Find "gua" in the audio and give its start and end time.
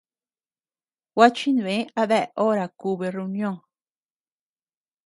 1.17-1.27